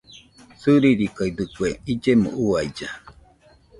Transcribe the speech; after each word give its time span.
Sɨririkaidɨkue 0.59 1.69
illemo 1.91 2.29
uailla. 2.45 2.89